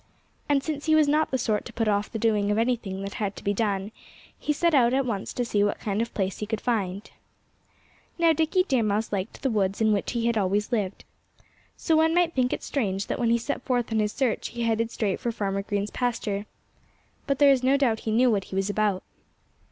[0.49, 3.13] And since he was not the sort to put off the doing of anything that
[3.21, 3.91] had to be done,
[4.39, 7.11] he set out at once to see what kind of place he could find.
[8.17, 11.05] Now, Dickie Deer Mouse liked the woods in which he had always lived.
[11.77, 14.63] So one might think it strange that when he set forth on his search he
[14.63, 16.47] headed straight for Farmer Green's pasture.
[17.27, 19.03] But there is no doubt that he knew what he was about.